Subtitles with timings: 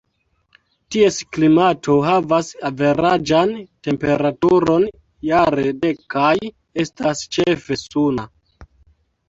[0.93, 3.53] Ties klimato havas averaĝan
[3.89, 4.89] temperaturon
[5.29, 6.35] jare de kaj
[6.87, 8.31] estas ĉefe suna.